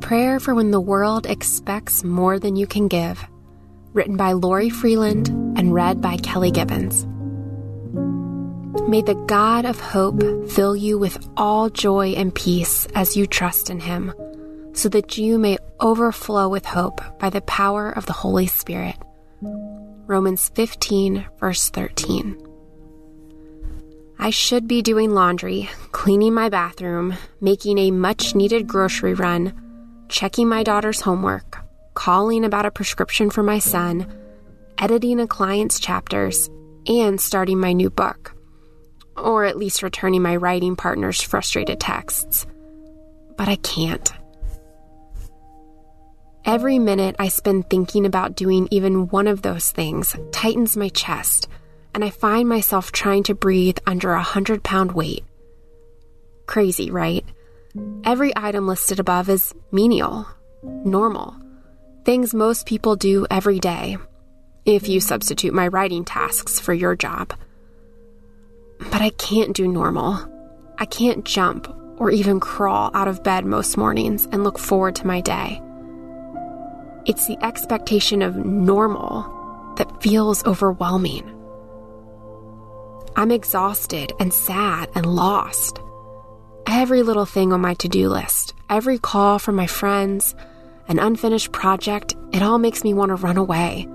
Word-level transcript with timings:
prayer 0.00 0.38
for 0.38 0.54
when 0.54 0.70
the 0.70 0.80
world 0.80 1.26
expects 1.26 2.04
more 2.04 2.38
than 2.38 2.56
you 2.56 2.66
can 2.66 2.88
give. 2.88 3.24
Written 3.92 4.16
by 4.16 4.32
Lori 4.32 4.70
Freeland 4.70 5.28
and 5.56 5.72
read 5.74 6.00
by 6.00 6.16
Kelly 6.18 6.50
Gibbons. 6.50 7.06
May 8.88 9.02
the 9.02 9.20
God 9.26 9.64
of 9.64 9.80
hope 9.80 10.22
fill 10.48 10.76
you 10.76 10.98
with 10.98 11.28
all 11.36 11.70
joy 11.70 12.10
and 12.10 12.34
peace 12.34 12.86
as 12.94 13.16
you 13.16 13.26
trust 13.26 13.68
in 13.70 13.80
him, 13.80 14.14
so 14.74 14.88
that 14.90 15.18
you 15.18 15.38
may 15.38 15.58
overflow 15.80 16.48
with 16.48 16.64
hope 16.64 17.00
by 17.18 17.30
the 17.30 17.40
power 17.40 17.90
of 17.90 18.06
the 18.06 18.12
Holy 18.12 18.46
Spirit. 18.46 18.96
Romans 20.06 20.50
15, 20.50 21.26
verse 21.40 21.68
13. 21.70 22.40
I 24.18 24.30
should 24.30 24.68
be 24.68 24.82
doing 24.82 25.10
laundry, 25.10 25.68
cleaning 25.92 26.32
my 26.32 26.48
bathroom, 26.48 27.14
making 27.40 27.78
a 27.78 27.90
much 27.90 28.34
needed 28.34 28.66
grocery 28.66 29.14
run, 29.14 29.52
checking 30.08 30.48
my 30.48 30.62
daughter's 30.62 31.00
homework, 31.00 31.58
calling 31.94 32.44
about 32.44 32.66
a 32.66 32.70
prescription 32.70 33.30
for 33.30 33.42
my 33.42 33.58
son, 33.58 34.06
editing 34.78 35.20
a 35.20 35.26
client's 35.26 35.80
chapters, 35.80 36.48
and 36.86 37.20
starting 37.20 37.58
my 37.58 37.72
new 37.72 37.90
book. 37.90 38.34
Or 39.16 39.44
at 39.44 39.56
least 39.56 39.82
returning 39.82 40.22
my 40.22 40.36
writing 40.36 40.76
partner's 40.76 41.20
frustrated 41.20 41.80
texts. 41.80 42.46
But 43.36 43.48
I 43.48 43.56
can't. 43.56 44.12
Every 46.44 46.78
minute 46.78 47.16
I 47.18 47.28
spend 47.28 47.68
thinking 47.68 48.06
about 48.06 48.36
doing 48.36 48.68
even 48.70 49.08
one 49.08 49.26
of 49.26 49.42
those 49.42 49.72
things 49.72 50.14
tightens 50.30 50.76
my 50.76 50.90
chest, 50.90 51.48
and 51.92 52.04
I 52.04 52.10
find 52.10 52.48
myself 52.48 52.92
trying 52.92 53.24
to 53.24 53.34
breathe 53.34 53.78
under 53.86 54.12
a 54.12 54.22
hundred 54.22 54.62
pound 54.62 54.92
weight. 54.92 55.24
Crazy, 56.46 56.90
right? 56.90 57.24
Every 58.04 58.32
item 58.36 58.66
listed 58.66 59.00
above 59.00 59.28
is 59.28 59.54
menial, 59.72 60.26
normal, 60.62 61.36
things 62.04 62.32
most 62.32 62.66
people 62.66 62.96
do 62.96 63.26
every 63.30 63.58
day, 63.58 63.96
if 64.64 64.88
you 64.88 65.00
substitute 65.00 65.52
my 65.52 65.68
writing 65.68 66.04
tasks 66.04 66.60
for 66.60 66.72
your 66.72 66.94
job. 66.94 67.34
But 68.78 69.02
I 69.02 69.10
can't 69.10 69.56
do 69.56 69.66
normal. 69.66 70.18
I 70.78 70.84
can't 70.84 71.24
jump 71.24 71.68
or 71.98 72.10
even 72.10 72.40
crawl 72.40 72.90
out 72.94 73.08
of 73.08 73.22
bed 73.22 73.44
most 73.44 73.76
mornings 73.76 74.26
and 74.30 74.44
look 74.44 74.58
forward 74.58 74.94
to 74.96 75.06
my 75.06 75.20
day. 75.20 75.60
It's 77.06 77.26
the 77.26 77.38
expectation 77.42 78.22
of 78.22 78.36
normal 78.36 79.74
that 79.76 80.02
feels 80.02 80.44
overwhelming. 80.44 81.32
I'm 83.16 83.30
exhausted 83.30 84.12
and 84.20 84.32
sad 84.32 84.90
and 84.94 85.06
lost. 85.06 85.80
Every 86.78 87.02
little 87.02 87.24
thing 87.24 87.54
on 87.54 87.62
my 87.62 87.72
to 87.72 87.88
do 87.88 88.10
list, 88.10 88.52
every 88.68 88.98
call 88.98 89.38
from 89.38 89.54
my 89.54 89.66
friends, 89.66 90.34
an 90.88 90.98
unfinished 90.98 91.50
project, 91.50 92.14
it 92.34 92.42
all 92.42 92.58
makes 92.58 92.84
me 92.84 92.92
want 92.92 93.08
to 93.08 93.14
run 93.14 93.38
away. 93.38 93.88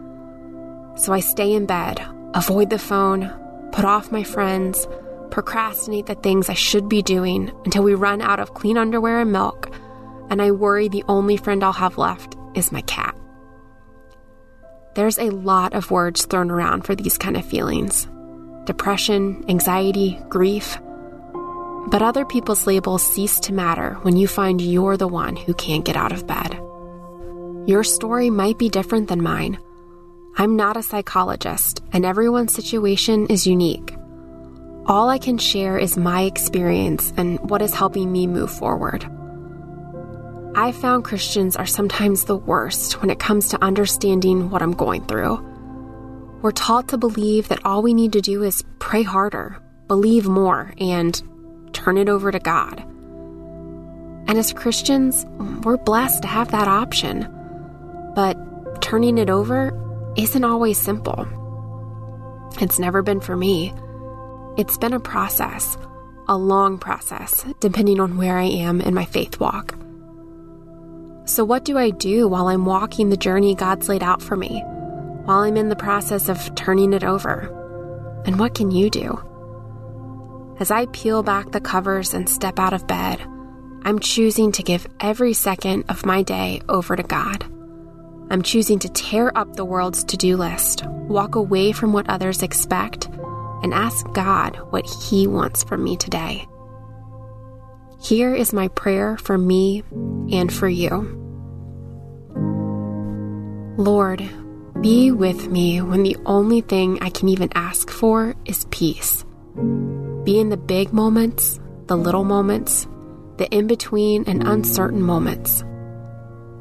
So 0.95 1.13
I 1.13 1.19
stay 1.19 1.53
in 1.53 1.67
bed, 1.67 2.03
avoid 2.33 2.71
the 2.71 2.79
phone, 2.79 3.31
put 3.71 3.85
off 3.85 4.11
my 4.11 4.23
friends, 4.23 4.87
procrastinate 5.29 6.07
the 6.07 6.15
things 6.15 6.49
I 6.49 6.55
should 6.55 6.89
be 6.89 7.03
doing 7.03 7.51
until 7.65 7.83
we 7.83 7.93
run 7.93 8.19
out 8.19 8.39
of 8.39 8.55
clean 8.55 8.79
underwear 8.79 9.19
and 9.19 9.31
milk, 9.31 9.71
and 10.31 10.41
I 10.41 10.49
worry 10.49 10.87
the 10.87 11.05
only 11.07 11.37
friend 11.37 11.63
I'll 11.63 11.73
have 11.73 11.99
left 11.99 12.35
is 12.55 12.71
my 12.71 12.81
cat. 12.81 13.15
There's 14.95 15.19
a 15.19 15.29
lot 15.29 15.75
of 15.75 15.91
words 15.91 16.25
thrown 16.25 16.49
around 16.49 16.87
for 16.87 16.95
these 16.95 17.19
kind 17.19 17.37
of 17.37 17.45
feelings 17.45 18.07
depression, 18.65 19.45
anxiety, 19.47 20.19
grief. 20.29 20.79
But 21.87 22.01
other 22.01 22.25
people's 22.25 22.67
labels 22.67 23.03
cease 23.03 23.39
to 23.41 23.53
matter 23.53 23.95
when 24.03 24.15
you 24.15 24.27
find 24.27 24.61
you're 24.61 24.97
the 24.97 25.07
one 25.07 25.35
who 25.35 25.53
can't 25.53 25.85
get 25.85 25.95
out 25.95 26.11
of 26.11 26.27
bed. 26.27 26.53
Your 27.67 27.83
story 27.83 28.29
might 28.29 28.57
be 28.57 28.69
different 28.69 29.07
than 29.07 29.21
mine. 29.21 29.59
I'm 30.37 30.55
not 30.55 30.77
a 30.77 30.83
psychologist, 30.83 31.81
and 31.91 32.05
everyone's 32.05 32.53
situation 32.53 33.27
is 33.27 33.45
unique. 33.45 33.95
All 34.85 35.09
I 35.09 35.19
can 35.19 35.37
share 35.37 35.77
is 35.77 35.97
my 35.97 36.23
experience 36.23 37.13
and 37.17 37.39
what 37.49 37.61
is 37.61 37.73
helping 37.73 38.11
me 38.11 38.25
move 38.25 38.51
forward. 38.51 39.05
I've 40.55 40.75
found 40.75 41.05
Christians 41.05 41.55
are 41.55 41.65
sometimes 41.65 42.25
the 42.25 42.35
worst 42.35 43.01
when 43.01 43.09
it 43.09 43.19
comes 43.19 43.49
to 43.49 43.63
understanding 43.63 44.49
what 44.49 44.61
I'm 44.61 44.73
going 44.73 45.05
through. 45.05 45.37
We're 46.41 46.51
taught 46.51 46.89
to 46.89 46.97
believe 46.97 47.47
that 47.49 47.63
all 47.65 47.81
we 47.81 47.93
need 47.93 48.13
to 48.13 48.21
do 48.21 48.43
is 48.43 48.63
pray 48.79 49.03
harder, 49.03 49.61
believe 49.87 50.27
more, 50.27 50.73
and 50.79 51.21
turn 51.81 51.97
it 51.97 52.09
over 52.09 52.31
to 52.31 52.39
God. 52.39 52.79
And 54.27 54.37
as 54.37 54.53
Christians, 54.53 55.25
we're 55.63 55.77
blessed 55.77 56.21
to 56.21 56.27
have 56.27 56.51
that 56.51 56.67
option. 56.67 57.27
But 58.15 58.37
turning 58.81 59.17
it 59.17 59.29
over 59.29 59.77
isn't 60.15 60.43
always 60.43 60.77
simple. 60.77 61.27
It's 62.61 62.79
never 62.79 63.01
been 63.01 63.19
for 63.19 63.35
me. 63.35 63.73
It's 64.57 64.77
been 64.77 64.93
a 64.93 64.99
process, 64.99 65.77
a 66.27 66.37
long 66.37 66.77
process, 66.77 67.45
depending 67.59 67.99
on 67.99 68.17
where 68.17 68.37
I 68.37 68.45
am 68.45 68.79
in 68.81 68.93
my 68.93 69.05
faith 69.05 69.39
walk. 69.39 69.75
So, 71.25 71.43
what 71.45 71.65
do 71.65 71.77
I 71.77 71.89
do 71.89 72.27
while 72.27 72.47
I'm 72.47 72.65
walking 72.65 73.09
the 73.09 73.17
journey 73.17 73.55
God's 73.55 73.87
laid 73.87 74.03
out 74.03 74.21
for 74.21 74.35
me? 74.35 74.61
While 75.23 75.39
I'm 75.39 75.57
in 75.57 75.69
the 75.69 75.75
process 75.75 76.29
of 76.29 76.53
turning 76.55 76.93
it 76.93 77.03
over? 77.03 77.57
And 78.25 78.37
what 78.37 78.53
can 78.53 78.69
you 78.69 78.89
do? 78.89 79.30
As 80.61 80.69
I 80.69 80.85
peel 80.85 81.23
back 81.23 81.49
the 81.49 81.59
covers 81.59 82.13
and 82.13 82.29
step 82.29 82.59
out 82.59 82.73
of 82.73 82.85
bed, 82.85 83.19
I'm 83.81 83.97
choosing 83.97 84.51
to 84.51 84.61
give 84.61 84.85
every 84.99 85.33
second 85.33 85.85
of 85.89 86.05
my 86.05 86.21
day 86.21 86.61
over 86.69 86.95
to 86.95 87.01
God. 87.01 87.43
I'm 88.29 88.43
choosing 88.43 88.77
to 88.77 88.89
tear 88.89 89.35
up 89.35 89.55
the 89.55 89.65
world's 89.65 90.03
to 90.03 90.17
do 90.17 90.37
list, 90.37 90.85
walk 90.85 91.33
away 91.33 91.71
from 91.71 91.93
what 91.93 92.07
others 92.11 92.43
expect, 92.43 93.07
and 93.63 93.73
ask 93.73 94.05
God 94.13 94.55
what 94.69 94.85
He 94.85 95.25
wants 95.25 95.63
from 95.63 95.83
me 95.83 95.97
today. 95.97 96.47
Here 97.99 98.35
is 98.35 98.53
my 98.53 98.67
prayer 98.67 99.17
for 99.17 99.39
me 99.39 99.81
and 100.31 100.53
for 100.53 100.69
you. 100.69 101.17
Lord, 103.79 104.23
be 104.79 105.09
with 105.09 105.47
me 105.47 105.81
when 105.81 106.03
the 106.03 106.17
only 106.27 106.61
thing 106.61 106.99
I 107.01 107.09
can 107.09 107.29
even 107.29 107.49
ask 107.55 107.89
for 107.89 108.35
is 108.45 108.67
peace. 108.69 109.25
Be 110.23 110.39
in 110.39 110.49
the 110.49 110.57
big 110.57 110.93
moments, 110.93 111.59
the 111.87 111.97
little 111.97 112.23
moments, 112.23 112.87
the 113.37 113.47
in 113.49 113.65
between 113.65 114.23
and 114.25 114.47
uncertain 114.47 115.01
moments. 115.01 115.63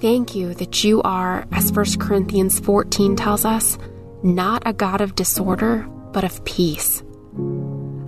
Thank 0.00 0.34
you 0.34 0.54
that 0.54 0.82
you 0.82 1.03
are, 1.03 1.47
as 1.53 1.71
1 1.71 1.98
Corinthians 1.98 2.59
14 2.59 3.16
tells 3.16 3.44
us, 3.44 3.76
not 4.22 4.62
a 4.65 4.72
God 4.72 5.03
of 5.03 5.15
disorder, 5.15 5.87
but 6.12 6.25
of 6.25 6.43
peace. 6.47 7.03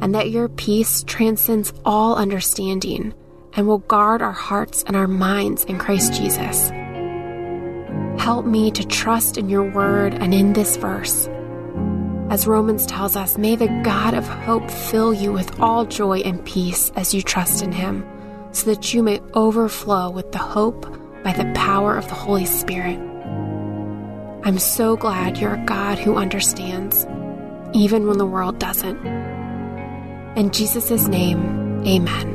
And 0.01 0.15
that 0.15 0.31
your 0.31 0.49
peace 0.49 1.05
transcends 1.05 1.73
all 1.85 2.17
understanding 2.17 3.13
and 3.53 3.67
will 3.67 3.79
guard 3.79 4.23
our 4.23 4.33
hearts 4.33 4.83
and 4.87 4.97
our 4.97 5.07
minds 5.07 5.65
in 5.65 5.79
Christ 5.79 6.15
Jesus. 6.15 6.71
Help 8.19 8.47
me 8.47 8.71
to 8.71 8.87
trust 8.87 9.37
in 9.37 9.51
your 9.51 9.71
word 9.71 10.15
and 10.15 10.33
in 10.33 10.55
this 10.55 10.77
verse. 10.77 11.29
As 12.33 12.47
Romans 12.47 12.87
tells 12.87 13.15
us, 13.15 13.37
may 13.37 13.57
the 13.57 13.69
God 13.85 14.15
of 14.15 14.27
hope 14.27 14.71
fill 14.71 15.13
you 15.13 15.35
with 15.35 15.61
all 15.61 15.85
joy 15.85 16.21
and 16.21 16.43
peace 16.47 16.91
as 16.97 17.13
you 17.13 17.21
trust 17.21 17.63
in 17.63 17.73
him, 17.73 18.07
so 18.53 18.71
that 18.71 18.95
you 18.95 19.03
may 19.03 19.21
overflow 19.35 20.09
with 20.09 20.33
the 20.33 20.39
hope 20.39 20.87
by 21.23 21.35
the 21.35 21.53
power 21.55 21.95
of 21.95 22.09
the 22.09 22.15
Holy 22.15 22.47
Spirit. 22.47 22.99
I'm 24.45 24.59
so 24.59 24.97
glad 24.97 25.37
you're 25.37 25.57
a 25.57 25.65
God 25.67 25.99
who 25.99 26.17
understands, 26.17 27.07
even 27.75 28.07
when 28.07 28.17
the 28.17 28.25
world 28.25 28.59
doesn't. 28.59 29.07
In 30.35 30.53
Jesus' 30.53 31.09
name, 31.09 31.87
amen. 31.87 32.32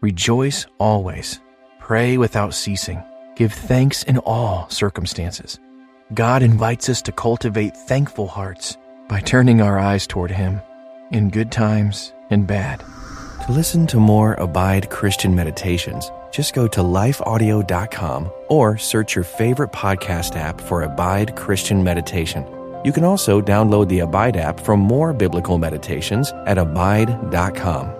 Rejoice 0.00 0.66
always. 0.78 1.40
Pray 1.78 2.16
without 2.16 2.54
ceasing. 2.54 3.02
Give 3.36 3.52
thanks 3.52 4.02
in 4.04 4.16
all 4.18 4.66
circumstances. 4.70 5.60
God 6.14 6.42
invites 6.42 6.88
us 6.88 7.02
to 7.02 7.12
cultivate 7.12 7.76
thankful 7.76 8.26
hearts 8.26 8.78
by 9.08 9.20
turning 9.20 9.60
our 9.60 9.78
eyes 9.78 10.06
toward 10.06 10.30
Him 10.30 10.62
in 11.12 11.28
good 11.28 11.52
times 11.52 12.14
and 12.30 12.46
bad. 12.46 12.80
To 13.44 13.52
listen 13.52 13.86
to 13.88 13.98
more 13.98 14.34
Abide 14.34 14.88
Christian 14.88 15.34
meditations, 15.34 16.10
just 16.30 16.54
go 16.54 16.66
to 16.68 16.80
lifeaudio.com 16.80 18.30
or 18.48 18.78
search 18.78 19.14
your 19.14 19.24
favorite 19.24 19.72
podcast 19.72 20.34
app 20.34 20.62
for 20.62 20.80
Abide 20.82 21.36
Christian 21.36 21.84
Meditation. 21.84 22.46
You 22.86 22.92
can 22.92 23.04
also 23.04 23.42
download 23.42 23.90
the 23.90 23.98
Abide 23.98 24.38
app 24.38 24.60
for 24.60 24.78
more 24.78 25.12
biblical 25.12 25.58
meditations 25.58 26.32
at 26.46 26.56
abide.com. 26.56 27.99